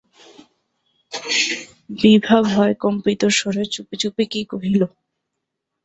[1.99, 4.81] বিভা ভয়কম্পিত স্বরে চুপি চুপি কী কহিল।